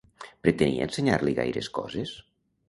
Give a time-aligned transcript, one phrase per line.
[0.45, 2.17] Pretenia ensenyar-li gaires coses?